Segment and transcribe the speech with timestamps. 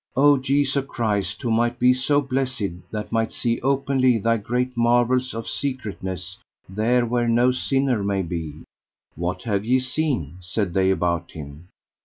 [0.15, 5.31] O Jesu Christ, who might be so blessed that might see openly thy great marvels
[5.35, 8.63] of secretness there where no sinner may be!
[9.13, 10.37] What have ye seen?
[10.41, 11.67] said they about him.